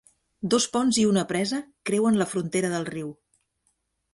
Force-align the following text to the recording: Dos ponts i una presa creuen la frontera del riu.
Dos 0.53 0.65
ponts 0.77 0.99
i 1.01 1.03
una 1.09 1.25
presa 1.33 1.59
creuen 1.91 2.17
la 2.23 2.27
frontera 2.33 2.73
del 2.73 2.89
riu. 2.93 3.13